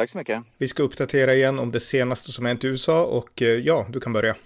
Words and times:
Tack 0.00 0.10
så 0.10 0.18
mycket. 0.18 0.42
Vi 0.58 0.68
ska 0.68 0.82
uppdatera 0.82 1.34
igen 1.34 1.58
om 1.58 1.70
det 1.70 1.80
senaste 1.80 2.32
som 2.32 2.44
hänt 2.44 2.64
i 2.64 2.66
USA 2.66 3.04
och 3.04 3.42
eh, 3.42 3.48
ja, 3.48 3.86
du 3.90 4.00
kan 4.00 4.12
börja. 4.12 4.36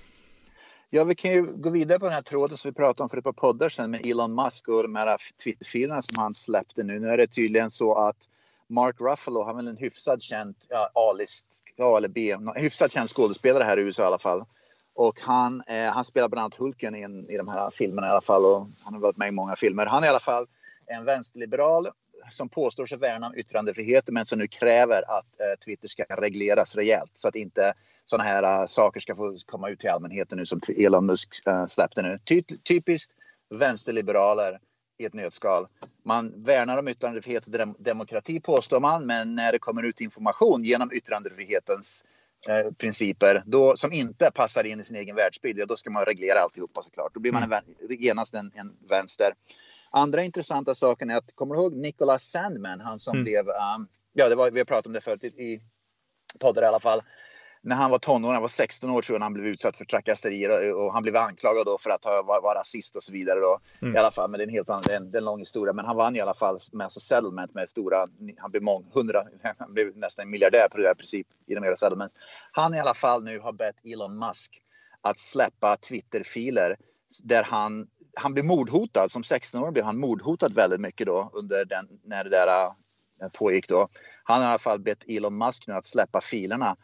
Ja, 0.90 1.04
vi 1.04 1.14
kan 1.14 1.32
ju 1.32 1.46
gå 1.56 1.70
vidare 1.70 1.98
på 1.98 2.04
den 2.04 2.14
här 2.14 2.22
tråden 2.22 2.56
som 2.56 2.70
vi 2.70 2.74
pratade 2.74 3.02
om 3.02 3.08
för 3.08 3.18
ett 3.18 3.24
par 3.24 3.32
poddar 3.32 3.68
sedan 3.68 3.90
med 3.90 4.06
Elon 4.06 4.34
Musk 4.34 4.68
och 4.68 4.82
de 4.82 4.96
här 4.96 5.18
Twitterfilerna 5.44 6.02
som 6.02 6.22
han 6.22 6.34
släppte 6.34 6.82
nu. 6.82 6.98
Nu 6.98 7.08
är 7.08 7.16
det 7.16 7.26
tydligen 7.26 7.70
så 7.70 7.94
att 7.94 8.16
Mark 8.68 9.00
Ruffalo, 9.00 9.44
han 9.44 9.50
är 9.50 9.56
väl 9.56 9.68
en 9.68 9.76
hyfsat 9.76 10.22
känd 10.22 10.54
ja, 10.68 10.90
A-list, 10.94 11.46
A 11.78 11.96
eller 11.96 12.08
B, 12.08 12.36
hyfsat 12.56 12.92
känd 12.92 13.10
skådespelare 13.10 13.64
här 13.64 13.78
i 13.78 13.82
USA 13.82 14.02
i 14.02 14.06
alla 14.06 14.18
fall. 14.18 14.44
Och 14.94 15.20
han, 15.20 15.62
eh, 15.66 15.92
han 15.92 16.04
spelar 16.04 16.28
bland 16.28 16.42
annat 16.42 16.54
Hulken 16.54 16.94
i, 16.94 17.02
en, 17.02 17.30
i 17.30 17.36
de 17.36 17.48
här 17.48 17.70
filmerna 17.70 18.06
i 18.06 18.10
alla 18.10 18.20
fall 18.20 18.44
och 18.44 18.66
han 18.84 18.94
har 18.94 19.00
varit 19.00 19.16
med 19.16 19.28
i 19.28 19.32
många 19.32 19.56
filmer. 19.56 19.86
Han 19.86 20.02
är 20.02 20.06
i 20.06 20.10
alla 20.10 20.20
fall 20.20 20.46
en 20.86 21.04
vänsterliberal 21.04 21.88
som 22.30 22.48
påstår 22.48 22.86
sig 22.86 22.98
värna 22.98 23.26
om 23.26 23.36
yttrandefriheten 23.36 24.14
men 24.14 24.26
som 24.26 24.38
nu 24.38 24.46
kräver 24.46 25.18
att 25.18 25.40
eh, 25.40 25.58
Twitter 25.64 25.88
ska 25.88 26.04
regleras 26.04 26.74
rejält 26.74 27.12
så 27.14 27.28
att 27.28 27.36
inte 27.36 27.74
sådana 28.04 28.24
här 28.24 28.60
uh, 28.60 28.66
saker 28.66 29.00
ska 29.00 29.16
få 29.16 29.38
komma 29.46 29.68
ut 29.68 29.80
till 29.80 29.90
allmänheten 29.90 30.38
nu 30.38 30.46
som 30.46 30.60
Elon 30.78 31.06
Musk 31.06 31.48
uh, 31.48 31.66
släppte 31.66 32.02
nu. 32.02 32.18
Ty 32.24 32.42
typiskt 32.42 33.12
vänsterliberaler 33.58 34.58
i 34.98 35.04
ett 35.04 35.14
nötskal. 35.14 35.66
Man 36.04 36.44
värnar 36.44 36.78
om 36.78 36.88
yttrandefrihet 36.88 37.46
och 37.46 37.52
dem 37.52 37.74
demokrati 37.78 38.40
påstår 38.40 38.80
man, 38.80 39.06
men 39.06 39.34
när 39.34 39.52
det 39.52 39.58
kommer 39.58 39.82
ut 39.82 40.00
information 40.00 40.64
genom 40.64 40.92
yttrandefrihetens 40.92 42.04
eh, 42.48 42.72
principer 42.72 43.42
då, 43.46 43.76
som 43.76 43.92
inte 43.92 44.30
passar 44.34 44.64
in 44.64 44.80
i 44.80 44.84
sin 44.84 44.96
egen 44.96 45.16
världsbild, 45.16 45.58
ja, 45.58 45.66
då 45.66 45.76
ska 45.76 45.90
man 45.90 46.04
reglera 46.04 46.38
alltihopa 46.38 46.82
såklart. 46.82 47.14
Då 47.14 47.20
blir 47.20 47.32
man 47.32 47.42
en, 47.42 47.62
genast 47.88 48.34
en, 48.34 48.52
en 48.54 48.76
vänster. 48.88 49.32
Andra 49.96 50.22
intressanta 50.22 50.74
saken 50.74 51.10
är 51.10 51.16
att, 51.16 51.34
kommer 51.34 51.54
du 51.54 51.60
ihåg 51.60 51.76
Nicholas 51.76 52.22
Sandman, 52.22 52.80
han 52.80 53.00
som 53.00 53.12
mm. 53.12 53.24
blev, 53.24 53.48
um, 53.48 53.88
ja 54.12 54.28
det 54.28 54.34
var, 54.34 54.50
vi 54.50 54.60
har 54.60 54.64
pratat 54.64 54.86
om 54.86 54.92
det 54.92 55.00
förut 55.00 55.24
i, 55.24 55.26
i 55.26 55.60
poddar 56.40 56.62
i 56.62 56.66
alla 56.66 56.80
fall. 56.80 57.02
När 57.62 57.76
han 57.76 57.90
var 57.90 57.98
tonåring, 57.98 58.32
han 58.32 58.42
var 58.42 58.48
16 58.48 58.90
år 58.90 59.02
tror 59.02 59.18
jag, 59.18 59.22
han 59.22 59.32
blev 59.32 59.46
utsatt 59.46 59.76
för 59.76 59.84
trakasserier 59.84 60.74
och, 60.74 60.84
och 60.84 60.92
han 60.92 61.02
blev 61.02 61.16
anklagad 61.16 61.66
då 61.66 61.78
för 61.78 61.90
att 61.90 62.04
ha, 62.04 62.22
vara, 62.22 62.40
vara 62.40 62.60
rasist 62.60 62.96
och 62.96 63.02
så 63.02 63.12
vidare 63.12 63.40
då. 63.40 63.60
Mm. 63.82 63.94
I 63.94 63.98
alla 63.98 64.10
fall, 64.10 64.30
men 64.30 64.38
det 64.38 64.44
är 64.44 64.46
en 64.46 64.54
helt 64.54 64.68
annan, 64.68 64.84
en, 64.90 65.16
en 65.16 65.24
lång 65.24 65.38
historia. 65.38 65.72
Men 65.72 65.84
han 65.84 65.96
vann 65.96 66.16
i 66.16 66.20
alla 66.20 66.34
fall 66.34 66.58
med 66.72 66.84
alltså 66.84 67.00
settlement 67.00 67.54
med 67.54 67.68
stora, 67.68 68.08
han 68.38 68.50
blev 68.50 68.62
mång, 68.62 68.90
hundra, 68.94 69.24
han 69.58 69.74
blev 69.74 69.96
nästan 69.96 70.22
en 70.22 70.30
miljardär 70.30 70.68
på 70.70 70.78
det 70.78 70.86
här 70.86 70.94
princip 70.94 71.26
i 71.46 71.54
de 71.54 71.62
här 71.62 71.74
settlements. 71.74 72.14
Han 72.52 72.74
i 72.74 72.80
alla 72.80 72.94
fall 72.94 73.24
nu 73.24 73.38
har 73.38 73.52
bett 73.52 73.76
Elon 73.84 74.18
Musk 74.18 74.62
att 75.00 75.20
släppa 75.20 75.76
Twitter-filer 75.76 76.76
där 77.22 77.42
han 77.42 77.86
han 78.16 78.34
blev 78.34 78.44
mordhotad. 78.44 79.08
Som 79.08 79.22
16-åring 79.22 79.72
blev 79.72 79.84
han 79.84 79.98
mordhotad 79.98 80.54
väldigt 80.54 80.80
mycket 80.80 81.06
då 81.06 81.30
under 81.32 81.64
den, 81.64 81.88
när 82.04 82.24
det 82.24 82.30
där 82.30 82.66
eh, 83.22 83.28
pågick 83.32 83.68
då. 83.68 83.88
Han 84.24 84.42
har 84.42 84.48
i 84.48 84.50
alla 84.50 84.58
fall 84.58 84.80
bett 84.80 85.04
Elon 85.08 85.38
Musk 85.38 85.66
nu 85.66 85.74
att 85.74 85.84
släppa 85.84 86.20
filerna. 86.20 86.76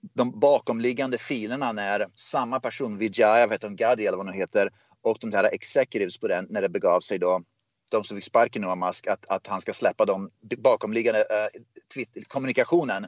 De 0.00 0.40
bakomliggande 0.40 1.18
filerna 1.18 1.72
när 1.72 2.06
samma 2.16 2.60
person, 2.60 2.98
Vijaya, 2.98 3.46
vet 3.46 3.64
om 3.64 3.76
Gadi 3.76 4.06
eller 4.06 4.18
vad 4.18 4.26
hon 4.26 4.34
heter, 4.34 4.70
och 5.02 5.18
de 5.20 5.30
där 5.30 5.44
executives 5.44 6.18
på 6.18 6.28
den 6.28 6.46
när 6.50 6.62
det 6.62 6.68
begav 6.68 7.00
sig 7.00 7.18
då, 7.18 7.42
de 7.90 8.04
som 8.04 8.16
fick 8.16 8.24
sparken 8.24 8.64
av 8.64 8.78
Musk, 8.78 9.06
att, 9.06 9.30
att 9.30 9.46
han 9.46 9.60
ska 9.60 9.72
släppa 9.72 10.04
de 10.04 10.30
bakomliggande 10.58 11.20
äh, 11.20 12.04
kommunikationen 12.26 13.06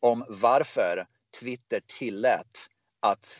om 0.00 0.24
varför 0.28 1.06
Twitter 1.40 1.80
tillät 1.86 2.68
att 3.00 3.36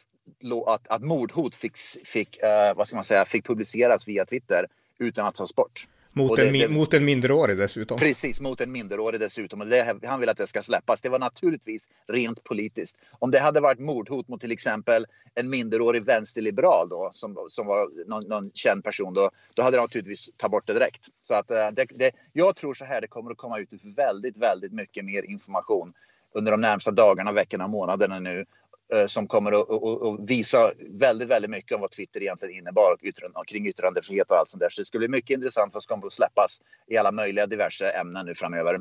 att, 0.66 0.88
att 0.88 1.02
mordhot 1.02 1.54
fick, 1.54 1.76
fick, 2.04 2.38
uh, 2.42 2.76
vad 2.76 2.86
ska 2.86 2.96
man 2.96 3.04
säga, 3.04 3.24
fick 3.24 3.46
publiceras 3.46 4.08
via 4.08 4.24
Twitter 4.24 4.66
utan 4.98 5.26
att 5.26 5.34
tas 5.34 5.54
bort. 5.54 5.86
Mot, 6.12 6.36
det, 6.36 6.48
en, 6.48 6.52
det, 6.52 6.68
mot 6.68 6.94
en 6.94 7.04
minderårig 7.04 7.58
dessutom. 7.58 7.98
Precis, 7.98 8.40
mot 8.40 8.60
en 8.60 8.72
minderårig 8.72 9.20
dessutom. 9.20 9.60
Och 9.60 9.66
det, 9.66 9.98
han 10.04 10.20
vill 10.20 10.28
att 10.28 10.36
det 10.36 10.46
ska 10.46 10.62
släppas. 10.62 11.00
Det 11.00 11.08
var 11.08 11.18
naturligtvis 11.18 11.90
rent 12.06 12.44
politiskt. 12.44 12.96
Om 13.18 13.30
det 13.30 13.38
hade 13.38 13.60
varit 13.60 13.78
mordhot 13.78 14.28
mot 14.28 14.40
till 14.40 14.52
exempel 14.52 15.06
en 15.34 15.50
minderårig 15.50 16.04
vänsterliberal 16.04 16.88
då, 16.88 17.10
som, 17.12 17.46
som 17.48 17.66
var 17.66 18.08
någon, 18.08 18.24
någon 18.24 18.50
känd 18.54 18.84
person, 18.84 19.14
då, 19.14 19.30
då 19.54 19.62
hade 19.62 19.76
de 19.76 19.80
naturligtvis 19.80 20.30
tagit 20.36 20.50
bort 20.50 20.66
det 20.66 20.74
direkt. 20.74 21.06
Så 21.22 21.34
att, 21.34 21.50
uh, 21.50 21.56
det, 21.72 21.86
det, 21.98 22.10
jag 22.32 22.56
tror 22.56 22.74
så 22.74 22.84
här, 22.84 23.00
det 23.00 23.08
kommer 23.08 23.30
att 23.30 23.36
komma 23.36 23.58
ut 23.58 23.68
väldigt, 23.96 24.36
väldigt 24.36 24.72
mycket 24.72 25.04
mer 25.04 25.22
information 25.22 25.92
under 26.34 26.52
de 26.52 26.60
närmsta 26.60 26.90
dagarna, 26.90 27.32
veckorna, 27.32 27.66
månaderna 27.66 28.18
nu 28.18 28.38
Eh, 28.40 28.67
som 29.06 29.28
kommer 29.28 29.52
att, 29.52 29.70
att, 29.70 30.30
visa 30.30 30.72
väldigt, 30.90 31.28
väldigt 31.28 31.50
mycket 31.50 31.74
om 31.74 31.80
vad 31.80 31.90
Twitter 31.90 32.22
egentligen 32.22 32.54
innebar 32.54 32.92
och 32.92 33.04
yttrande, 33.04 33.40
kring 33.46 33.68
yttrandefrihet 33.68 34.30
och 34.30 34.36
allt 34.36 34.48
sånt 34.48 34.60
där. 34.60 34.68
Så 34.70 34.80
det 34.80 34.84
ska 34.84 34.98
bli 34.98 35.08
mycket 35.08 35.30
intressant 35.30 35.74
vad 35.74 35.82
som 35.82 35.88
kommer 35.94 36.06
att 36.06 36.12
släppas 36.12 36.60
i 36.86 36.96
alla 36.96 37.12
möjliga 37.12 37.46
diverse 37.46 37.90
ämnen 37.90 38.26
nu 38.26 38.34
framöver. 38.34 38.80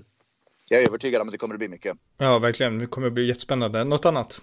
Jag 0.70 0.84
är 0.84 0.88
övertygad 0.88 1.22
om 1.22 1.28
att 1.28 1.32
det 1.32 1.38
kommer 1.38 1.56
att 1.56 1.60
bli 1.60 1.70
mycket. 1.70 1.98
Ja, 2.18 2.40
verkligen. 2.40 2.80
Det 2.80 2.88
kommer 2.88 3.08
att 3.08 3.14
bli 3.14 3.28
jättespännande. 3.28 3.84
Något 3.84 4.06
annat? 4.06 4.42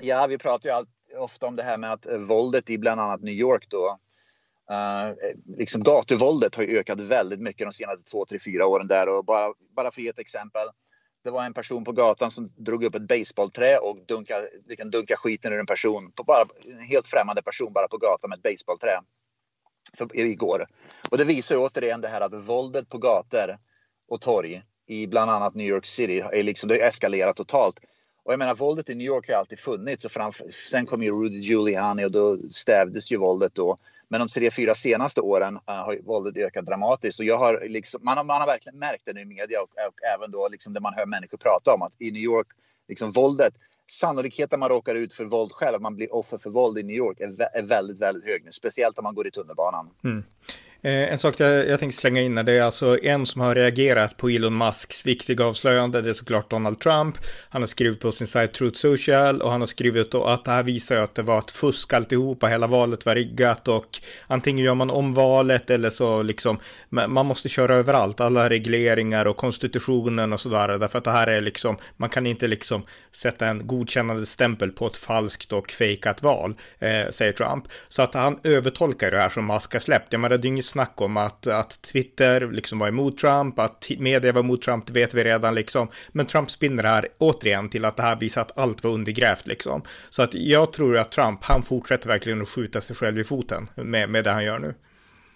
Ja, 0.00 0.26
vi 0.26 0.38
pratar 0.38 0.68
ju 0.68 0.74
allt, 0.74 0.88
ofta 1.18 1.46
om 1.46 1.56
det 1.56 1.62
här 1.62 1.78
med 1.78 1.92
att 1.92 2.06
eh, 2.06 2.18
våldet 2.18 2.70
i 2.70 2.78
bland 2.78 3.00
annat 3.00 3.22
New 3.22 3.34
York 3.34 3.66
då 3.68 3.98
Uh, 4.70 5.14
liksom 5.56 5.82
gatuvåldet 5.82 6.54
har 6.54 6.62
ju 6.62 6.78
ökat 6.78 7.00
väldigt 7.00 7.40
mycket 7.40 7.66
de 7.66 7.72
senaste 7.72 8.10
två, 8.10 8.26
tre, 8.26 8.38
fyra 8.38 8.66
åren 8.66 8.86
där 8.86 9.18
och 9.18 9.24
bara, 9.24 9.52
bara 9.76 9.90
för 9.90 10.00
att 10.00 10.04
ge 10.04 10.08
ett 10.08 10.18
exempel. 10.18 10.62
Det 11.24 11.30
var 11.30 11.44
en 11.44 11.54
person 11.54 11.84
på 11.84 11.92
gatan 11.92 12.30
som 12.30 12.52
drog 12.56 12.84
upp 12.84 12.94
ett 12.94 13.08
baseballträ 13.08 13.78
och 13.78 13.98
dunkade, 14.06 14.48
liksom 14.66 14.90
dunkade 14.90 15.18
skiten 15.18 15.52
ur 15.52 15.60
en 15.60 15.66
person. 15.66 16.12
På 16.12 16.24
bara, 16.24 16.44
en 16.74 16.80
helt 16.80 17.06
främmande 17.06 17.42
person 17.42 17.72
bara 17.72 17.88
på 17.88 17.96
gatan 17.96 18.30
med 18.30 18.36
ett 18.36 18.42
baseballträ. 18.42 19.00
För, 19.98 20.16
igår. 20.16 20.66
Och 21.10 21.18
det 21.18 21.24
visar 21.24 21.54
ju 21.54 21.60
återigen 21.60 22.00
det 22.00 22.08
här 22.08 22.20
att 22.20 22.34
våldet 22.34 22.88
på 22.88 22.98
gator 22.98 23.58
och 24.08 24.20
torg 24.20 24.62
i 24.86 25.06
bland 25.06 25.30
annat 25.30 25.54
New 25.54 25.66
York 25.66 25.86
City 25.86 26.20
är 26.32 26.42
liksom, 26.42 26.68
det 26.68 26.74
har 26.74 26.88
eskalerat 26.88 27.36
totalt. 27.36 27.78
Och 28.24 28.32
jag 28.32 28.38
menar 28.38 28.54
våldet 28.54 28.90
i 28.90 28.94
New 28.94 29.06
York 29.06 29.28
har 29.28 29.34
alltid 29.34 29.58
funnits 29.58 30.04
och 30.04 30.12
framför, 30.12 30.50
sen 30.70 30.86
kom 30.86 31.02
ju 31.02 31.12
Rudy 31.12 31.38
Giuliani 31.38 32.04
och 32.04 32.10
då 32.10 32.38
stävdes 32.50 33.10
ju 33.10 33.16
våldet 33.16 33.54
då. 33.54 33.78
Men 34.08 34.20
de 34.20 34.28
tre, 34.28 34.50
fyra 34.50 34.74
senaste 34.74 35.20
åren 35.20 35.54
uh, 35.54 35.60
har 35.66 35.96
våldet 36.04 36.36
ökat 36.36 36.66
dramatiskt 36.66 37.18
och 37.18 37.24
jag 37.24 37.38
har 37.38 37.68
liksom, 37.68 38.00
man, 38.04 38.16
har, 38.16 38.24
man 38.24 38.40
har 38.40 38.46
verkligen 38.46 38.78
märkt 38.78 39.02
det 39.04 39.12
nu 39.12 39.20
i 39.20 39.24
media 39.24 39.62
och, 39.62 39.70
och 39.88 40.02
även 40.14 40.30
då 40.30 40.48
liksom 40.48 40.72
där 40.72 40.80
man 40.80 40.94
hör 40.94 41.06
människor 41.06 41.38
prata 41.38 41.74
om 41.74 41.82
att 41.82 41.92
i 41.98 42.10
New 42.10 42.22
York, 42.22 42.46
liksom 42.88 43.12
våldet, 43.12 43.54
sannolikheten 43.90 44.60
man 44.60 44.68
råkar 44.68 44.94
ut 44.94 45.14
för 45.14 45.24
våld 45.24 45.52
själv, 45.52 45.80
man 45.80 45.96
blir 45.96 46.14
offer 46.14 46.38
för 46.38 46.50
våld 46.50 46.78
i 46.78 46.82
New 46.82 46.96
York 46.96 47.20
är, 47.20 47.58
är 47.58 47.62
väldigt, 47.62 47.98
väldigt 47.98 48.30
hög 48.30 48.44
nu, 48.44 48.52
speciellt 48.52 48.98
om 48.98 49.04
man 49.04 49.14
går 49.14 49.26
i 49.26 49.30
tunnelbanan. 49.30 49.90
Mm. 50.04 50.22
Eh, 50.82 51.12
en 51.12 51.18
sak 51.18 51.40
jag, 51.40 51.68
jag 51.68 51.80
tänkte 51.80 52.00
slänga 52.00 52.20
in 52.20 52.36
här, 52.36 52.44
det 52.44 52.52
är 52.52 52.62
alltså 52.62 52.98
en 53.02 53.26
som 53.26 53.40
har 53.40 53.54
reagerat 53.54 54.16
på 54.16 54.28
Elon 54.28 54.58
Musks 54.58 55.06
viktiga 55.06 55.44
avslöjande, 55.44 56.02
det 56.02 56.08
är 56.08 56.14
såklart 56.14 56.50
Donald 56.50 56.80
Trump. 56.80 57.18
Han 57.48 57.62
har 57.62 57.66
skrivit 57.66 58.00
på 58.00 58.12
sin 58.12 58.26
sajt 58.26 58.52
Truth 58.52 58.78
Social 58.78 59.42
och 59.42 59.50
han 59.50 59.60
har 59.60 59.66
skrivit 59.66 60.10
då 60.10 60.24
att 60.24 60.44
det 60.44 60.50
här 60.50 60.62
visar 60.62 60.96
ju 60.96 61.00
att 61.02 61.14
det 61.14 61.22
var 61.22 61.38
ett 61.38 61.50
fusk 61.50 61.92
alltihopa, 61.92 62.46
hela 62.46 62.66
valet 62.66 63.06
var 63.06 63.14
riggat 63.14 63.68
och 63.68 64.00
antingen 64.26 64.64
gör 64.64 64.74
man 64.74 64.90
om 64.90 65.14
valet 65.14 65.70
eller 65.70 65.90
så 65.90 66.22
liksom, 66.22 66.58
man 66.90 67.26
måste 67.26 67.48
köra 67.48 67.76
överallt, 67.76 68.20
alla 68.20 68.50
regleringar 68.50 69.24
och 69.24 69.36
konstitutionen 69.36 70.32
och 70.32 70.40
sådär, 70.40 70.68
därför 70.68 70.98
att 70.98 71.04
det 71.04 71.10
här 71.10 71.26
är 71.26 71.40
liksom, 71.40 71.76
man 71.96 72.10
kan 72.10 72.26
inte 72.26 72.46
liksom 72.46 72.82
sätta 73.12 73.46
en 73.46 73.66
godkännande 73.66 74.26
stämpel 74.26 74.70
på 74.70 74.86
ett 74.86 74.96
falskt 74.96 75.52
och 75.52 75.70
fejkat 75.70 76.22
val, 76.22 76.54
eh, 76.78 77.10
säger 77.10 77.32
Trump. 77.32 77.64
Så 77.88 78.02
att 78.02 78.14
han 78.14 78.38
övertolkar 78.42 79.10
det 79.10 79.18
här 79.18 79.28
som 79.28 79.46
Musk 79.46 79.72
har 79.72 79.80
släppt, 79.80 80.12
jag 80.12 80.20
menar 80.20 80.38
det 80.38 80.46
är 80.46 80.48
inget 80.48 80.67
snack 80.68 81.00
om 81.00 81.16
att, 81.16 81.46
att 81.46 81.82
Twitter 81.82 82.50
liksom 82.52 82.78
var 82.78 82.88
emot 82.88 83.18
Trump, 83.18 83.58
att 83.58 83.90
media 83.98 84.32
var 84.32 84.40
emot 84.40 84.62
Trump, 84.62 84.86
det 84.86 84.92
vet 84.92 85.14
vi 85.14 85.24
redan 85.24 85.54
liksom. 85.54 85.88
Men 86.08 86.26
Trump 86.26 86.50
spinner 86.50 86.82
det 86.82 86.88
här 86.88 87.08
återigen 87.18 87.68
till 87.68 87.84
att 87.84 87.96
det 87.96 88.02
här 88.02 88.16
visar 88.16 88.42
att 88.42 88.58
allt 88.58 88.84
var 88.84 88.90
undergrävt 88.90 89.46
liksom. 89.46 89.82
Så 90.10 90.22
att 90.22 90.34
jag 90.34 90.72
tror 90.72 90.98
att 90.98 91.12
Trump, 91.12 91.44
han 91.44 91.62
fortsätter 91.62 92.08
verkligen 92.08 92.42
att 92.42 92.48
skjuta 92.48 92.80
sig 92.80 92.96
själv 92.96 93.18
i 93.18 93.24
foten 93.24 93.70
med, 93.74 94.10
med 94.10 94.24
det 94.24 94.30
han 94.30 94.44
gör 94.44 94.58
nu. 94.58 94.74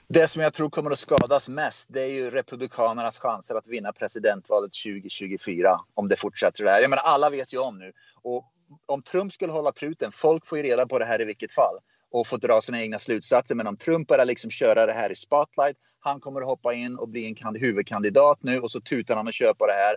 Det 0.08 0.28
som 0.28 0.42
jag 0.42 0.54
tror 0.54 0.70
kommer 0.70 0.90
att 0.90 0.98
skadas 0.98 1.48
mest, 1.48 1.88
det 1.92 2.00
är 2.00 2.10
ju 2.10 2.30
Republikanernas 2.30 3.18
chanser 3.18 3.54
att 3.54 3.68
vinna 3.68 3.92
presidentvalet 3.92 4.72
2024 4.84 5.80
om 5.94 6.08
det 6.08 6.16
fortsätter 6.16 6.64
det 6.64 6.70
här. 6.70 6.80
Jag 6.80 6.90
menar, 6.90 7.02
alla 7.02 7.30
vet 7.30 7.52
ju 7.52 7.58
om 7.58 7.78
nu. 7.78 7.92
Och 8.22 8.44
om 8.86 9.02
Trump 9.02 9.32
skulle 9.32 9.52
hålla 9.52 9.72
truten, 9.72 10.12
folk 10.12 10.46
får 10.46 10.58
ju 10.58 10.64
reda 10.64 10.86
på 10.86 10.98
det 10.98 11.04
här 11.04 11.20
i 11.20 11.24
vilket 11.24 11.52
fall 11.52 11.78
och 12.12 12.26
få 12.26 12.36
dra 12.36 12.60
sina 12.60 12.80
egna 12.80 12.98
slutsatser. 12.98 13.54
Men 13.54 13.66
om 13.66 13.76
Trump 13.76 14.08
börjar 14.08 14.24
liksom 14.24 14.50
köra 14.50 14.86
det 14.86 14.92
här 14.92 15.10
i 15.10 15.16
spotlight, 15.16 15.76
han 16.00 16.20
kommer 16.20 16.40
att 16.40 16.46
hoppa 16.46 16.74
in 16.74 16.98
och 16.98 17.08
bli 17.08 17.36
en 17.40 17.54
huvudkandidat 17.54 18.38
nu 18.42 18.60
och 18.60 18.70
så 18.70 18.80
tutar 18.80 19.16
han 19.16 19.26
och 19.26 19.32
kör 19.32 19.54
på 19.54 19.66
det 19.66 19.72
här 19.72 19.96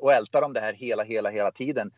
och 0.00 0.12
ältar 0.12 0.42
om 0.42 0.52
det 0.52 0.60
här 0.60 0.72
hela, 0.72 1.02
hela, 1.02 1.30
hela 1.30 1.50
tiden. 1.50 1.90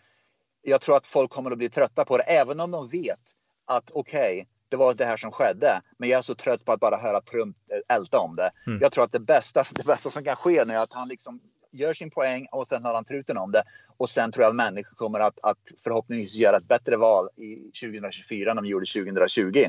jag 0.62 0.80
tror 0.80 0.96
att 0.96 1.06
folk 1.06 1.30
kommer 1.30 1.50
att 1.50 1.58
bli 1.58 1.68
trötta 1.68 2.04
på 2.04 2.16
det, 2.16 2.22
även 2.22 2.60
om 2.60 2.70
de 2.70 2.88
vet 2.88 3.20
att 3.64 3.90
okej, 3.90 4.32
okay, 4.32 4.46
det 4.68 4.76
var 4.76 4.94
det 4.94 5.04
här 5.04 5.16
som 5.16 5.32
skedde. 5.32 5.80
Men 5.98 6.08
jag 6.08 6.18
är 6.18 6.22
så 6.22 6.34
trött 6.34 6.64
på 6.64 6.72
att 6.72 6.80
bara 6.80 6.96
höra 6.96 7.20
Trump 7.20 7.56
älta 7.88 8.18
om 8.18 8.36
det. 8.36 8.50
Mm. 8.66 8.78
Jag 8.82 8.92
tror 8.92 9.04
att 9.04 9.12
det 9.12 9.20
bästa, 9.20 9.64
det 9.74 9.84
bästa 9.84 10.10
som 10.10 10.24
kan 10.24 10.36
ske 10.36 10.58
är 10.58 10.82
att 10.82 10.92
han 10.92 11.08
liksom 11.08 11.40
gör 11.70 11.94
sin 11.94 12.10
poäng 12.10 12.46
och 12.52 12.68
sen 12.68 12.84
har 12.84 12.94
han 12.94 13.04
truten 13.04 13.36
om 13.36 13.52
det. 13.52 13.62
Och 13.96 14.10
sen 14.10 14.32
tror 14.32 14.42
jag 14.42 14.50
att 14.50 14.56
människor 14.56 14.96
kommer 14.96 15.20
att, 15.20 15.38
att 15.42 15.58
förhoppningsvis 15.84 16.36
göra 16.36 16.56
ett 16.56 16.68
bättre 16.68 16.96
val 16.96 17.28
i 17.36 17.56
2024 17.56 18.50
än 18.50 18.56
de 18.56 18.66
gjorde 18.66 18.86
2020. 18.86 19.64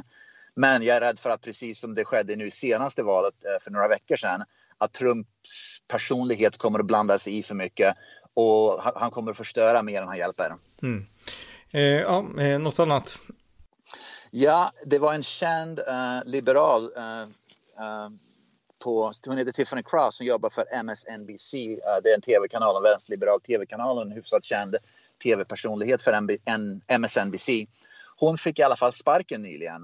Men 0.56 0.84
jag 0.84 0.98
är 0.98 1.02
rädd 1.02 1.20
för 1.20 1.30
att 1.30 1.42
precis 1.42 1.80
som 1.80 1.96
det 1.96 2.06
skedde 2.06 2.36
nu 2.36 2.52
senaste 2.52 3.04
valet 3.04 3.34
eh, 3.46 3.64
för 3.64 3.72
några 3.72 3.88
veckor 3.88 4.18
sedan, 4.18 4.44
att 4.78 4.94
Trumps 4.94 5.82
personlighet 5.88 6.58
kommer 6.58 6.80
att 6.80 6.86
blanda 6.86 7.20
sig 7.20 7.38
i 7.38 7.44
för 7.44 7.56
mycket 7.56 7.96
och 8.34 8.82
han 8.96 9.12
kommer 9.12 9.32
att 9.32 9.38
förstöra 9.38 9.82
mer 9.84 10.02
än 10.02 10.08
han 10.08 10.18
hjälper. 10.18 10.54
Mm. 10.82 11.06
Eh, 11.72 11.82
ja, 11.82 12.26
eh, 12.40 12.60
något 12.60 12.80
annat? 12.80 13.20
Ja, 14.32 14.72
det 14.86 15.00
var 15.00 15.14
en 15.14 15.24
känd 15.24 15.80
uh, 15.80 16.22
liberal 16.26 16.84
uh, 16.84 17.22
uh, 17.80 18.10
på, 18.86 19.14
hon 19.26 19.38
heter 19.38 19.52
Tiffany 19.52 19.84
Cross 19.84 20.16
som 20.16 20.26
jobbar 20.26 20.50
för 20.50 20.66
MSNBC. 20.84 21.54
Eh, 21.54 22.02
det 22.04 22.10
är 22.10 22.16
en 22.16 22.22
tv-kanal, 22.22 22.78
en 22.78 22.84
vänsterliberal 22.84 23.42
tv-kanal, 23.42 24.02
en 24.02 24.12
hyfsat 24.12 24.44
känd 24.44 24.76
tv-personlighet 25.24 26.02
för 26.02 26.14
MSNBC. 26.88 27.50
Hon 28.18 28.38
fick 28.38 28.60
i 28.60 28.64
alla 28.64 28.78
fall 28.78 28.94
sparken 28.94 29.42
nyligen. 29.42 29.84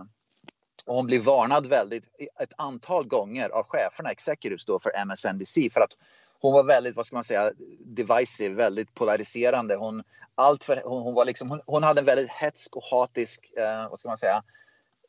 Och 0.85 0.95
hon 0.95 1.05
blev 1.05 1.21
varnad 1.21 1.65
väldigt 1.65 2.03
ett 2.39 2.53
antal 2.57 3.07
gånger 3.07 3.49
av 3.49 3.65
cheferna, 3.67 4.11
executives 4.11 4.65
då 4.65 4.79
för 4.79 4.91
MSNBC 5.05 5.69
för 5.73 5.81
att 5.81 5.93
hon 6.41 6.53
var 6.53 6.63
väldigt, 6.63 6.95
vad 6.95 7.05
ska 7.05 7.15
man 7.15 7.23
säga, 7.23 7.51
divisive, 7.79 8.55
väldigt 8.55 8.93
polariserande. 8.93 9.75
Hon, 9.75 10.03
allt 10.35 10.63
för, 10.63 10.81
hon, 10.85 11.01
hon 11.01 11.13
var 11.13 11.25
liksom, 11.25 11.49
hon, 11.49 11.61
hon, 11.65 11.83
hade 11.83 11.99
en 11.99 12.05
väldigt 12.05 12.31
hetsk 12.31 12.75
och 12.75 12.83
hatisk, 12.83 13.51
eh, 13.57 13.89
vad 13.89 13.99
ska 13.99 14.09
man 14.09 14.17
säga, 14.17 14.43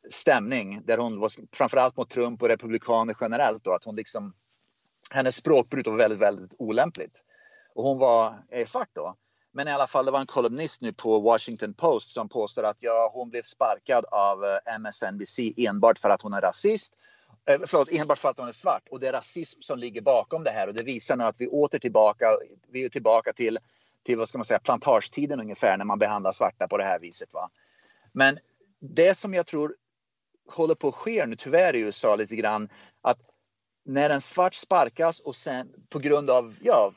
stämning 0.09 0.81
där 0.85 0.97
hon 0.97 1.19
var 1.19 1.31
framförallt 1.51 1.97
mot 1.97 2.09
Trump 2.09 2.41
och 2.41 2.49
republikaner 2.49 3.15
generellt 3.21 3.63
då 3.63 3.73
att 3.73 3.83
hon 3.83 3.95
liksom 3.95 4.33
hennes 5.11 5.35
språkbruk 5.35 5.87
var 5.87 5.97
väldigt, 5.97 6.19
väldigt 6.19 6.55
olämpligt. 6.57 7.25
Och 7.75 7.83
hon 7.83 7.97
var 7.97 8.43
är 8.49 8.65
svart 8.65 8.89
då. 8.93 9.15
Men 9.51 9.67
i 9.67 9.71
alla 9.71 9.87
fall, 9.87 10.05
det 10.05 10.11
var 10.11 10.19
en 10.19 10.25
kolumnist 10.25 10.81
nu 10.81 10.93
på 10.93 11.19
Washington 11.19 11.73
Post 11.73 12.11
som 12.11 12.29
påstår 12.29 12.63
att 12.63 12.77
ja, 12.79 13.11
hon 13.13 13.29
blev 13.29 13.43
sparkad 13.43 14.05
av 14.05 14.45
eh, 14.45 14.75
MSNBC 14.75 15.39
enbart 15.57 15.99
för 15.99 16.09
att 16.09 16.21
hon 16.21 16.33
är 16.33 16.41
rasist 16.41 16.93
eh, 17.45 17.59
förlåt, 17.67 17.91
enbart 17.91 18.19
för 18.19 18.29
att 18.29 18.37
hon 18.37 18.47
är 18.47 18.53
svart. 18.53 18.87
Och 18.89 18.99
det 18.99 19.07
är 19.07 19.13
rasism 19.13 19.61
som 19.61 19.79
ligger 19.79 20.01
bakom 20.01 20.43
det 20.43 20.51
här 20.51 20.67
och 20.67 20.73
det 20.73 20.83
visar 20.83 21.15
nu 21.15 21.23
att 21.23 21.35
vi 21.37 21.47
åter 21.47 21.79
tillbaka, 21.79 22.25
vi 22.71 22.85
är 22.85 22.89
tillbaka 22.89 23.33
till, 23.33 23.59
till 24.03 24.17
vad 24.17 24.29
ska 24.29 24.37
man 24.37 24.45
säga, 24.45 24.59
plantagetiden 24.59 25.39
ungefär 25.39 25.77
när 25.77 25.85
man 25.85 25.99
behandlar 25.99 26.31
svarta 26.31 26.67
på 26.67 26.77
det 26.77 26.83
här 26.83 26.99
viset. 26.99 27.33
Va? 27.33 27.49
Men 28.11 28.39
det 28.79 29.17
som 29.17 29.33
jag 29.33 29.45
tror 29.45 29.75
håller 30.47 30.75
på 30.75 30.87
att 30.87 30.95
ske 30.95 31.25
nu 31.25 31.35
tyvärr 31.35 31.75
i 31.75 31.79
USA 31.79 32.15
lite 32.15 32.35
grann 32.35 32.69
att 33.01 33.17
när 33.85 34.09
en 34.09 34.21
svart 34.21 34.53
sparkas 34.53 35.19
och 35.19 35.35
sen 35.35 35.73
på 35.89 35.99
grund 35.99 36.29
av 36.29 36.55
ja, 36.61 36.91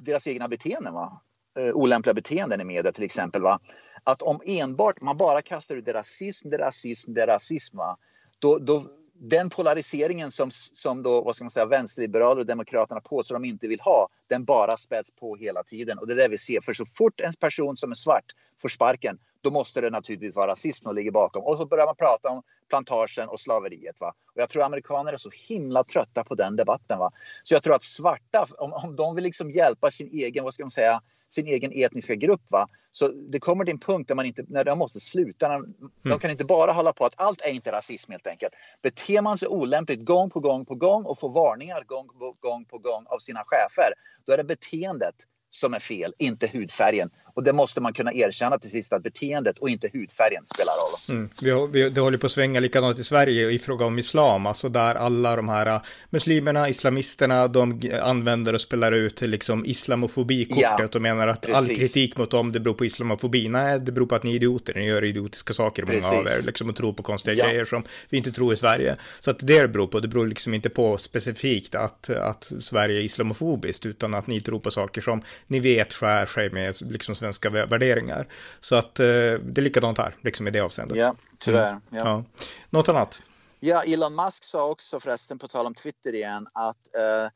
deras 0.00 0.26
egna 0.26 0.48
beteenden, 0.48 0.94
va? 0.94 1.20
Eh, 1.58 1.72
olämpliga 1.72 2.14
beteenden 2.14 2.60
i 2.60 2.64
media 2.64 2.92
till 2.92 3.04
exempel. 3.04 3.42
Va? 3.42 3.60
Att 4.04 4.22
om 4.22 4.40
enbart 4.46 5.00
man 5.00 5.16
bara 5.16 5.42
kastar 5.42 5.76
ut 5.76 5.84
det 5.84 5.92
rasism, 5.92 6.50
det 6.50 6.58
rasism, 6.58 7.12
det 7.12 7.26
rasism. 7.26 7.76
Va? 7.76 7.96
Då, 8.38 8.58
då, 8.58 8.84
den 9.14 9.50
polariseringen 9.50 10.30
som, 10.30 10.50
som 10.72 11.02
då, 11.02 11.22
vad 11.22 11.36
ska 11.36 11.44
man 11.44 11.50
säga, 11.50 11.66
vänsterliberaler 11.66 12.40
och 12.40 12.46
demokraterna 12.46 13.00
påstår 13.00 13.34
de 13.34 13.44
inte 13.44 13.68
vill 13.68 13.80
ha, 13.80 14.08
den 14.28 14.44
bara 14.44 14.76
späds 14.76 15.10
på 15.10 15.36
hela 15.36 15.62
tiden. 15.62 15.98
Och 15.98 16.06
det 16.06 16.12
är 16.12 16.16
det 16.16 16.28
vi 16.28 16.38
ser. 16.38 16.60
För 16.60 16.74
så 16.74 16.86
fort 16.94 17.20
en 17.20 17.32
person 17.32 17.76
som 17.76 17.90
är 17.90 17.94
svart 17.94 18.24
får 18.62 18.68
sparken, 18.68 19.18
då 19.40 19.50
måste 19.50 19.80
det 19.80 19.90
naturligtvis 19.90 20.34
vara 20.34 20.50
rasism 20.50 20.84
som 20.84 20.94
ligger 20.94 21.10
bakom. 21.10 21.44
Och 21.44 21.56
så 21.56 21.66
börjar 21.66 21.86
man 21.86 21.96
prata 21.96 22.28
om 22.28 22.42
plantagen 22.68 23.28
och 23.28 23.40
slaveriet. 23.40 24.00
Va? 24.00 24.14
Och 24.34 24.40
jag 24.40 24.48
tror 24.48 24.62
amerikaner 24.62 25.12
är 25.12 25.16
så 25.16 25.30
himla 25.48 25.84
trötta 25.84 26.24
på 26.24 26.34
den 26.34 26.56
debatten. 26.56 26.98
Va? 26.98 27.10
Så 27.42 27.54
jag 27.54 27.62
tror 27.62 27.74
att 27.74 27.84
svarta, 27.84 28.46
om, 28.58 28.72
om 28.72 28.96
de 28.96 29.14
vill 29.14 29.24
liksom 29.24 29.50
hjälpa 29.50 29.90
sin 29.90 30.08
egen, 30.12 30.44
vad 30.44 30.54
ska 30.54 30.64
man 30.64 30.70
säga, 30.70 31.00
sin 31.32 31.46
egen 31.46 31.72
etniska 31.72 32.14
grupp. 32.14 32.50
Va? 32.50 32.68
Så 32.90 33.08
det 33.08 33.40
kommer 33.40 33.64
till 33.64 33.72
en 33.72 33.80
punkt 33.80 34.08
där 34.08 34.14
man 34.14 34.26
inte, 34.26 34.44
när 34.48 34.64
de 34.64 34.78
måste 34.78 35.00
sluta. 35.00 35.48
De, 35.48 35.74
mm. 36.04 36.18
kan 36.18 36.30
inte 36.30 36.44
bara 36.44 36.72
hålla 36.72 36.92
på 36.92 37.04
att 37.04 37.14
allt 37.16 37.40
är 37.40 37.50
inte 37.50 37.72
rasism 37.72 38.12
helt 38.12 38.26
enkelt. 38.26 38.52
Beter 38.82 39.22
man 39.22 39.38
sig 39.38 39.48
olämpligt 39.48 40.04
gång 40.04 40.30
på 40.30 40.40
gång 40.40 40.64
på 40.64 40.74
gång 40.74 41.04
och 41.04 41.18
får 41.18 41.28
varningar 41.28 41.84
gång 41.84 42.08
på 42.08 42.32
gång 42.40 42.64
på 42.64 42.78
gång 42.78 43.06
av 43.06 43.18
sina 43.18 43.42
chefer, 43.46 43.92
då 44.26 44.32
är 44.32 44.36
det 44.36 44.44
beteendet 44.44 45.14
som 45.54 45.74
är 45.74 45.80
fel, 45.80 46.14
inte 46.18 46.46
hudfärgen. 46.46 47.10
Och 47.34 47.42
det 47.42 47.52
måste 47.52 47.80
man 47.80 47.92
kunna 47.92 48.12
erkänna 48.12 48.58
till 48.58 48.70
sist 48.70 48.92
att 48.92 49.02
beteendet 49.02 49.58
och 49.58 49.68
inte 49.68 49.90
hudfärgen 49.92 50.44
spelar 50.54 50.72
roll. 50.72 51.18
Mm. 51.18 51.30
Vi, 51.42 51.82
vi, 51.82 51.90
det 51.90 52.00
håller 52.00 52.18
på 52.18 52.26
att 52.26 52.32
svänga 52.32 52.60
likadant 52.60 52.98
i 52.98 53.04
Sverige 53.04 53.50
i 53.50 53.58
fråga 53.58 53.84
om 53.84 53.98
islam, 53.98 54.46
alltså 54.46 54.68
där 54.68 54.94
alla 54.94 55.36
de 55.36 55.48
här 55.48 55.66
äh, 55.66 55.82
muslimerna, 56.10 56.68
islamisterna, 56.68 57.48
de 57.48 57.80
använder 58.02 58.54
och 58.54 58.60
spelar 58.60 58.92
ut 58.92 59.20
liksom 59.20 59.64
islamofobikortet 59.64 60.78
ja, 60.78 60.88
och 60.94 61.02
menar 61.02 61.28
att 61.28 61.40
precis. 61.40 61.56
all 61.56 61.66
kritik 61.76 62.16
mot 62.16 62.30
dem, 62.30 62.52
det 62.52 62.60
beror 62.60 62.74
på 62.74 62.84
islamofobi. 62.84 63.48
Nej, 63.48 63.80
det 63.80 63.92
beror 63.92 64.06
på 64.06 64.14
att 64.14 64.22
ni 64.22 64.30
är 64.30 64.36
idioter, 64.36 64.74
ni 64.74 64.84
gör 64.86 65.04
idiotiska 65.04 65.52
saker, 65.52 65.82
många 65.82 66.08
av 66.08 66.26
er, 66.26 66.42
liksom 66.42 66.68
och 66.68 66.76
tror 66.76 66.92
på 66.92 67.02
konstiga 67.02 67.34
ja. 67.34 67.46
grejer 67.46 67.64
som 67.64 67.84
vi 68.08 68.16
inte 68.16 68.32
tror 68.32 68.54
i 68.54 68.56
Sverige. 68.56 68.96
Så 69.20 69.30
att 69.30 69.38
det 69.38 69.68
beror 69.68 69.86
på, 69.86 70.00
det 70.00 70.08
beror 70.08 70.26
liksom 70.26 70.54
inte 70.54 70.70
på 70.70 70.98
specifikt 70.98 71.74
att, 71.74 72.10
att 72.10 72.52
Sverige 72.60 73.00
är 73.00 73.02
islamofobiskt, 73.02 73.86
utan 73.86 74.14
att 74.14 74.26
ni 74.26 74.40
tror 74.40 74.60
på 74.60 74.70
saker 74.70 75.00
som 75.00 75.22
ni 75.46 75.60
vet 75.60 75.92
skär 75.92 76.26
sig 76.26 76.50
med 76.50 76.74
liksom 76.80 77.14
svenska 77.14 77.50
värderingar. 77.50 78.26
Så 78.60 78.76
att 78.76 79.00
eh, 79.00 79.04
det 79.04 79.58
är 79.58 79.62
likadant 79.62 79.98
här, 79.98 80.16
liksom 80.22 80.48
i 80.48 80.50
det 80.50 80.60
avseendet. 80.60 80.96
Ja, 80.98 81.14
tyvärr. 81.38 81.68
Mm. 81.68 81.82
Ja. 81.90 81.98
ja. 81.98 82.24
Något 82.70 82.88
annat? 82.88 83.22
Ja, 83.60 83.82
Elon 83.82 84.14
Musk 84.14 84.44
sa 84.44 84.68
också 84.68 85.00
förresten, 85.00 85.38
på 85.38 85.48
tal 85.48 85.66
om 85.66 85.74
Twitter 85.74 86.14
igen, 86.14 86.48
att 86.52 86.94
eh, 86.94 87.30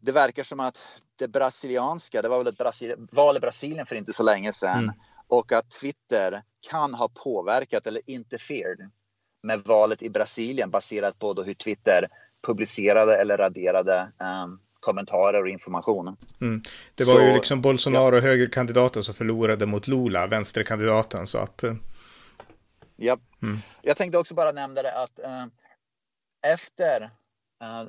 det 0.00 0.12
verkar 0.12 0.42
som 0.42 0.60
att 0.60 1.00
det 1.16 1.28
brasilianska, 1.28 2.22
det 2.22 2.28
var 2.28 2.38
väl 2.38 2.46
ett 2.46 2.58
Brasil 2.58 2.94
val 3.12 3.36
i 3.36 3.40
Brasilien 3.40 3.86
för 3.86 3.96
inte 3.96 4.12
så 4.12 4.22
länge 4.22 4.52
sedan, 4.52 4.78
mm. 4.78 4.94
och 5.26 5.52
att 5.52 5.70
Twitter 5.70 6.42
kan 6.70 6.94
ha 6.94 7.08
påverkat 7.08 7.86
eller 7.86 8.02
interfered 8.06 8.90
med 9.42 9.60
valet 9.60 10.02
i 10.02 10.10
Brasilien 10.10 10.70
baserat 10.70 11.18
på 11.18 11.42
hur 11.42 11.54
Twitter 11.54 12.08
publicerade 12.42 13.16
eller 13.16 13.36
raderade 13.36 14.12
um, 14.18 14.60
kommentarer 14.80 15.42
och 15.42 15.48
information. 15.48 16.16
Mm. 16.40 16.62
Det 16.94 17.04
var 17.04 17.14
så, 17.14 17.20
ju 17.20 17.34
liksom 17.34 17.60
Bolsonaro, 17.60 18.14
ja. 18.14 18.20
högerkandidaten, 18.20 19.04
som 19.04 19.14
förlorade 19.14 19.66
mot 19.66 19.88
Lula, 19.88 20.26
vänsterkandidaten. 20.26 21.26
Så 21.26 21.38
att... 21.38 21.62
Eh, 21.62 21.74
ja. 22.96 23.18
Mm. 23.42 23.56
Jag 23.82 23.96
tänkte 23.96 24.18
också 24.18 24.34
bara 24.34 24.52
nämna 24.52 24.82
det 24.82 25.02
att 25.02 25.18
äh, 25.18 25.46
efter 26.52 27.02
äh, 27.02 27.88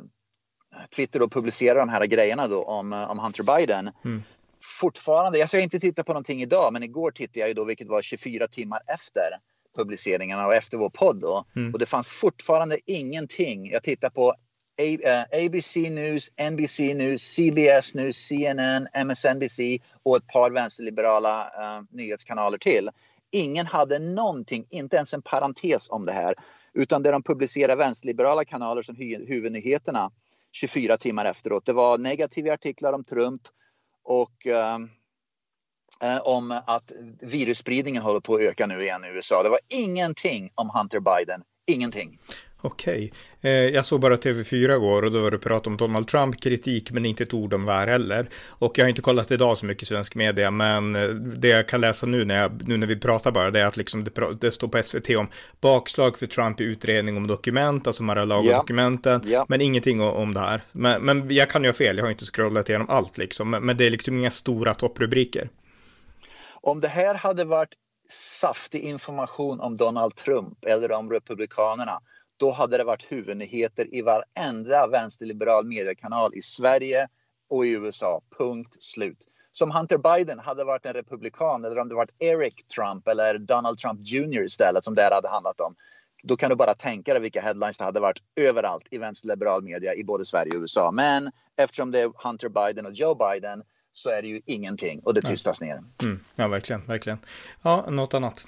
Twitter 0.96 1.20
då 1.20 1.30
publicerade 1.30 1.80
de 1.80 1.90
här 1.90 2.06
grejerna 2.06 2.48
då 2.48 2.64
om, 2.64 2.94
om 2.94 3.20
Hunter 3.20 3.44
Biden. 3.44 3.92
Mm. 4.06 4.24
Fortfarande, 4.62 5.40
jag 5.40 5.50
ska 5.50 5.60
inte 5.60 5.80
titta 5.80 6.04
på 6.04 6.14
någonting 6.14 6.42
idag, 6.42 6.74
men 6.74 6.84
igår 6.84 7.12
tittade 7.12 7.40
jag 7.40 7.48
ju 7.48 7.54
då, 7.54 7.64
vilket 7.66 7.88
var 7.88 8.02
24 8.02 8.48
timmar 8.48 8.80
efter 8.88 9.40
publiceringarna 9.78 10.46
och 10.46 10.54
efter 10.54 10.78
vår 10.78 10.90
podd 10.90 11.22
då. 11.22 11.46
Mm. 11.56 11.74
Och 11.74 11.80
det 11.80 11.86
fanns 11.86 12.08
fortfarande 12.08 12.80
ingenting. 12.86 13.72
Jag 13.72 13.84
tittar 13.84 14.10
på 14.10 14.36
ABC 14.80 15.78
uh, 15.78 15.90
News, 15.90 16.32
NBC 16.38 16.80
News, 16.80 17.22
CBS 17.22 17.96
News, 17.96 18.18
CNN, 18.18 18.88
MSNBC 18.94 19.60
och 20.04 20.18
ett 20.18 20.28
par 20.28 20.52
vänsterliberala 20.52 21.44
uh, 21.44 21.84
nyhetskanaler 21.90 22.58
till. 22.58 22.90
Ingen 23.32 23.66
hade 23.66 24.00
någonting, 24.00 24.66
inte 24.70 24.96
ens 24.96 25.14
en 25.14 25.22
parentes 25.22 25.90
om 25.90 26.06
det 26.06 26.12
här. 26.12 26.36
Utan 26.74 27.04
det 27.04 27.12
de 27.12 27.24
publicerade 27.24 27.76
vänsterliberala 27.76 28.46
kanaler 28.46 28.82
som 28.82 28.96
huvudnyheterna 29.28 30.12
24 30.52 30.98
timmar 30.98 31.26
efteråt. 31.26 31.66
Det 31.66 31.74
var 31.74 31.98
negativa 31.98 32.54
artiklar 32.54 32.94
om 32.94 33.04
Trump 33.04 33.42
och 34.04 34.46
um, 34.76 34.90
uh, 36.04 36.20
om 36.24 36.62
att 36.66 36.92
virusspridningen 37.22 38.04
håller 38.04 38.20
på 38.20 38.36
att 38.36 38.42
öka 38.42 38.68
nu 38.68 38.82
igen 38.82 39.06
i 39.06 39.08
USA. 39.08 39.44
Det 39.44 39.50
var 39.50 39.60
ingenting 39.68 40.52
om 40.56 40.70
Hunter 40.70 41.00
Biden, 41.00 41.44
ingenting. 41.68 42.20
Okej. 42.62 43.12
Okay. 43.40 43.52
Eh, 43.52 43.70
jag 43.70 43.86
såg 43.86 44.02
bara 44.02 44.16
TV4 44.16 44.76
igår 44.76 45.06
och 45.06 45.12
då 45.12 45.22
var 45.22 45.32
det 45.32 45.38
prat 45.38 45.68
om 45.68 45.78
Donald 45.78 46.08
Trump, 46.08 46.42
kritik, 46.42 46.92
men 46.92 47.06
inte 47.06 47.24
ett 47.24 47.34
ord 47.34 47.54
om 47.54 47.66
det 47.66 47.72
här 47.72 47.88
heller. 47.88 48.30
Och 48.48 48.78
jag 48.78 48.86
har 48.86 48.90
inte 48.90 49.02
kollat 49.02 49.32
idag 49.32 49.58
så 49.58 49.66
mycket 49.66 49.88
svensk 49.88 50.16
media, 50.16 50.52
men 50.52 50.96
eh, 50.96 51.08
det 51.10 51.48
jag 51.48 51.68
kan 51.68 51.82
läsa 51.82 52.06
nu 52.06 52.26
när, 52.26 52.42
jag, 52.42 52.68
nu 52.68 52.78
när 52.78 52.88
vi 52.88 53.00
pratar 53.00 53.32
bara, 53.32 53.52
det 53.52 53.60
är 53.60 53.66
att 53.66 53.78
liksom 53.78 54.04
det, 54.04 54.12
det 54.42 54.52
står 54.52 54.68
på 54.68 54.84
SVT 54.84 55.10
om 55.10 55.28
bakslag 55.62 56.18
för 56.18 56.28
Trump 56.28 56.62
i 56.62 56.64
utredning 56.64 57.18
om 57.18 57.28
dokument, 57.28 57.88
alltså 57.88 58.04
Mar-a-Lago-dokumenten, 58.04 59.22
yeah. 59.22 59.32
yeah. 59.32 59.46
men 59.50 59.62
ingenting 59.62 60.02
om 60.02 60.34
det 60.34 60.40
här. 60.40 60.62
Men, 60.72 61.02
men 61.02 61.36
jag 61.36 61.50
kan 61.50 61.64
ju 61.64 61.70
ha 61.70 61.74
fel, 61.74 61.98
jag 61.98 62.06
har 62.06 62.12
inte 62.12 62.26
scrollat 62.26 62.70
igenom 62.70 62.90
allt 62.90 63.18
liksom, 63.18 63.50
men, 63.50 63.66
men 63.66 63.78
det 63.78 63.86
är 63.86 63.92
liksom 63.92 64.18
inga 64.18 64.32
stora 64.32 64.74
topprubriker. 64.74 65.50
Om 66.62 66.80
det 66.80 66.88
här 66.88 67.16
hade 67.16 67.46
varit 67.46 67.74
saftig 68.12 68.82
information 68.82 69.60
om 69.60 69.78
Donald 69.78 70.16
Trump 70.16 70.66
eller 70.66 70.92
om 70.92 71.12
Republikanerna, 71.12 72.00
då 72.40 72.52
hade 72.52 72.78
det 72.78 72.84
varit 72.84 73.12
huvudnyheter 73.12 73.96
i 73.96 74.02
varenda 74.02 74.88
vänsterliberal 74.88 75.66
mediekanal 75.66 76.36
i 76.36 76.42
Sverige 76.42 77.08
och 77.50 77.66
i 77.66 77.70
USA. 77.70 78.22
Punkt 78.38 78.84
slut. 78.84 79.28
som 79.52 79.72
Hunter 79.72 79.98
Biden 79.98 80.40
hade 80.40 80.64
varit 80.64 80.86
en 80.86 80.94
republikan 80.94 81.66
eller 81.66 81.80
om 81.80 81.90
det 81.90 81.96
varit 81.96 82.16
Eric 82.20 82.68
Trump 82.76 83.08
eller 83.08 83.38
Donald 83.38 83.80
Trump 83.80 84.00
Jr 84.04 84.46
istället 84.46 84.84
som 84.84 84.96
det 84.96 85.02
här 85.02 85.12
hade 85.12 85.30
handlat 85.30 85.62
om. 85.62 85.76
Då 86.24 86.38
kan 86.38 86.50
du 86.50 86.56
bara 86.56 86.74
tänka 86.74 87.14
dig 87.14 87.22
vilka 87.22 87.42
headlines 87.42 87.78
det 87.78 87.84
hade 87.84 88.00
varit 88.00 88.20
överallt 88.36 88.88
i 88.92 88.98
vänsterliberal 88.98 89.64
media 89.64 89.96
i 89.96 90.04
både 90.04 90.26
Sverige 90.26 90.52
och 90.56 90.62
USA. 90.62 90.92
Men 90.92 91.32
eftersom 91.56 91.92
det 91.92 92.00
är 92.00 92.12
Hunter 92.24 92.50
Biden 92.50 92.86
och 92.86 92.94
Joe 92.94 93.16
Biden 93.16 93.64
så 93.92 94.10
är 94.10 94.22
det 94.22 94.28
ju 94.28 94.42
ingenting 94.46 95.00
och 95.00 95.14
det 95.14 95.22
tystas 95.22 95.62
ner. 95.62 95.84
Mm, 96.02 96.20
ja, 96.36 96.48
verkligen, 96.48 96.86
verkligen. 96.86 97.20
Ja, 97.62 97.86
något 97.90 98.14
annat? 98.14 98.46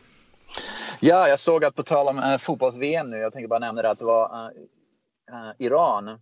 Ja, 1.00 1.28
jag 1.28 1.40
såg 1.40 1.66
att 1.66 1.76
på 1.76 1.84
tal 1.84 2.08
om 2.08 2.20
äh, 2.20 2.38
fotbolls-VM 2.38 3.10
nu, 3.10 3.18
jag 3.18 3.34
tänker 3.34 3.48
bara 3.48 3.60
nämna 3.60 3.82
det 3.82 3.90
att 3.90 4.00
det 4.00 4.06
var 4.06 4.52
äh, 5.32 5.66
Iran. 5.66 6.20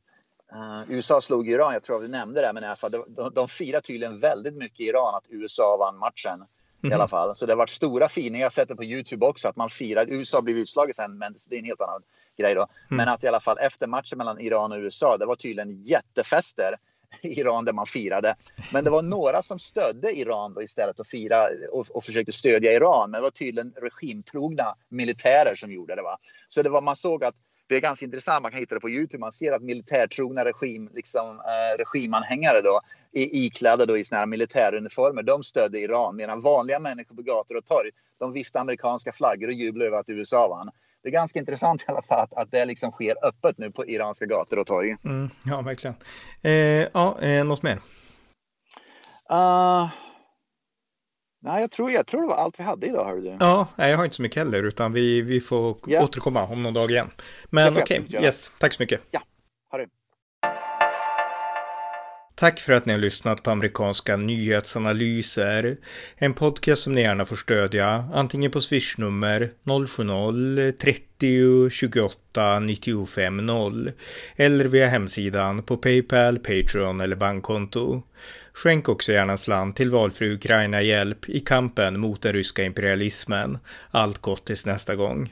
USA 0.89 1.21
slog 1.21 1.49
Iran, 1.49 1.73
jag 1.73 1.83
tror 1.83 1.95
att 1.95 2.03
vi 2.03 2.07
nämnde 2.07 2.41
det, 2.41 2.53
men 2.53 2.63
i 2.63 2.65
alla 2.65 2.75
fall, 2.75 2.91
de, 2.91 3.31
de 3.35 3.47
firar 3.47 3.81
tydligen 3.81 4.19
väldigt 4.19 4.55
mycket 4.55 4.79
i 4.79 4.83
Iran 4.83 5.15
att 5.15 5.23
USA 5.29 5.77
vann 5.79 5.97
matchen. 5.97 6.45
Mm. 6.83 6.91
I 6.91 6.95
alla 6.95 7.03
mhm. 7.03 7.09
fall. 7.09 7.35
Så 7.35 7.45
det 7.45 7.51
har 7.51 7.57
varit 7.57 7.69
stora 7.69 8.09
firningar, 8.09 8.39
jag 8.39 8.45
har 8.45 8.51
sett 8.51 8.67
det 8.67 8.75
på 8.75 8.83
Youtube 8.83 9.25
också, 9.25 9.47
att 9.47 9.55
man 9.55 9.69
firar. 9.69 10.05
USA 10.09 10.41
blev 10.41 10.57
utslaget 10.57 10.95
sen, 10.95 11.17
men 11.17 11.35
det 11.47 11.55
är 11.55 11.59
en 11.59 11.65
helt 11.65 11.81
annan 11.81 12.01
grej 12.37 12.55
då. 12.55 12.61
Mm. 12.61 12.97
Men 12.97 13.07
att 13.07 13.23
i 13.23 13.27
alla 13.27 13.39
fall 13.39 13.57
efter 13.59 13.87
matchen 13.87 14.17
mellan 14.17 14.39
Iran 14.39 14.71
och 14.71 14.77
USA, 14.77 15.17
det 15.17 15.25
var 15.25 15.35
tydligen 15.35 15.83
jättefester 15.83 16.73
Iran 17.21 17.65
där 17.65 17.73
man 17.73 17.85
firade. 17.85 18.35
Men 18.73 18.83
det 18.83 18.89
var 18.89 19.01
några 19.01 19.41
som 19.41 19.59
stödde 19.59 20.11
Iran 20.19 20.53
då 20.53 20.63
istället 20.63 20.99
och, 20.99 21.07
fira, 21.07 21.47
och, 21.71 21.87
och 21.89 22.03
försökte 22.03 22.31
stödja 22.31 22.73
Iran. 22.73 23.11
Men 23.11 23.19
det 23.19 23.23
var 23.23 23.31
tydligen 23.31 23.73
regimtrogna 23.77 24.75
militärer 24.89 25.55
som 25.55 25.71
gjorde 25.71 25.95
det. 25.95 26.01
Va? 26.01 26.17
Så 26.47 26.61
det 26.61 26.69
var, 26.69 26.81
man 26.81 26.95
såg 26.95 27.23
att 27.23 27.35
det 27.67 27.75
är 27.75 27.81
ganska 27.81 28.05
intressant, 28.05 28.41
man 28.41 28.51
kan 28.51 28.59
hitta 28.59 28.75
det 28.75 28.81
på 28.81 28.89
Youtube, 28.89 29.21
man 29.21 29.31
ser 29.31 29.51
att 29.51 29.61
militärtrogna 29.61 30.45
regim, 30.45 30.89
liksom, 30.93 31.39
eh, 31.39 31.77
regimanhängare 31.77 32.61
då, 32.61 32.81
iklädda 33.11 33.85
då 33.85 33.97
i 33.97 34.05
såna 34.05 34.19
här 34.19 34.25
militäruniformer, 34.25 35.23
de 35.23 35.43
stödde 35.43 35.79
Iran 35.79 36.15
medan 36.15 36.41
vanliga 36.41 36.79
människor 36.79 37.15
på 37.15 37.21
gator 37.21 37.57
och 37.57 37.65
torg, 37.65 37.89
de 38.19 38.33
viftade 38.33 38.61
amerikanska 38.61 39.11
flaggor 39.11 39.47
och 39.47 39.53
jublade 39.53 39.87
över 39.87 39.97
att 39.97 40.09
USA 40.09 40.47
vann 40.47 40.69
det 41.03 41.09
är 41.09 41.11
ganska 41.11 41.39
intressant 41.39 41.81
i 41.81 41.85
alla 41.87 42.01
fall 42.01 42.19
att, 42.19 42.33
att 42.33 42.51
det 42.51 42.65
liksom 42.65 42.91
sker 42.91 43.25
öppet 43.25 43.57
nu 43.57 43.71
på 43.71 43.85
iranska 43.85 44.25
gator 44.25 44.59
och 44.59 44.67
torg. 44.67 44.95
Mm, 45.03 45.29
ja, 45.45 45.61
verkligen. 45.61 45.95
Eh, 46.41 46.51
ja, 46.93 47.21
eh, 47.21 47.45
något 47.45 47.63
mer? 47.63 47.79
Uh, 49.31 49.89
nej, 51.41 51.61
jag 51.61 51.71
tror, 51.71 51.91
jag 51.91 52.07
tror 52.07 52.21
det 52.21 52.27
var 52.27 52.35
allt 52.35 52.59
vi 52.59 52.63
hade 52.63 52.87
idag. 52.87 53.05
Hörde 53.05 53.21
du. 53.21 53.37
Ja, 53.39 53.67
jag 53.75 53.97
har 53.97 54.03
inte 54.03 54.15
så 54.15 54.21
mycket 54.21 54.37
heller, 54.37 54.63
utan 54.63 54.93
vi, 54.93 55.21
vi 55.21 55.41
får 55.41 55.77
yeah. 55.89 56.03
återkomma 56.03 56.47
om 56.47 56.63
någon 56.63 56.73
dag 56.73 56.91
igen. 56.91 57.11
Men 57.49 57.73
okej, 57.77 58.01
okay, 58.01 58.23
yes, 58.23 58.51
tack 58.59 58.73
så 58.73 58.81
mycket. 58.81 59.01
Ja, 59.11 59.21
ha 59.71 59.77
det. 59.77 59.87
Tack 62.39 62.59
för 62.59 62.73
att 62.73 62.85
ni 62.85 62.93
har 62.93 62.99
lyssnat 62.99 63.43
på 63.43 63.51
amerikanska 63.51 64.17
nyhetsanalyser. 64.17 65.77
En 66.17 66.33
podcast 66.33 66.81
som 66.81 66.93
ni 66.93 67.01
gärna 67.01 67.25
får 67.25 67.35
stödja, 67.35 68.09
antingen 68.13 68.51
på 68.51 68.61
swishnummer 68.61 69.51
070-30 69.63 71.69
28 71.69 72.59
95 72.59 73.45
0 73.45 73.91
eller 74.35 74.65
via 74.65 74.87
hemsidan 74.87 75.63
på 75.63 75.77
Paypal, 75.77 76.39
Patreon 76.39 77.01
eller 77.01 77.15
bankkonto. 77.15 78.01
Skänk 78.53 78.89
också 78.89 79.11
gärna 79.11 79.37
slant 79.37 79.75
till 79.75 79.89
valfri 79.89 80.33
Ukraina-hjälp 80.33 81.29
i 81.29 81.39
kampen 81.39 81.99
mot 81.99 82.21
den 82.21 82.33
ryska 82.33 82.63
imperialismen. 82.63 83.57
Allt 83.91 84.17
gott 84.17 84.45
tills 84.45 84.65
nästa 84.65 84.95
gång. 84.95 85.29